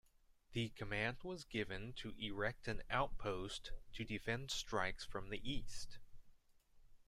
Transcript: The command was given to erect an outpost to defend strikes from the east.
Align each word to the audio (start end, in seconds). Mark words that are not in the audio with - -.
The 0.53 0.69
command 0.69 1.17
was 1.21 1.43
given 1.43 1.93
to 1.97 2.15
erect 2.17 2.67
an 2.67 2.81
outpost 2.89 3.71
to 3.93 4.03
defend 4.03 4.49
strikes 4.49 5.05
from 5.05 5.29
the 5.29 5.47
east. 5.47 5.99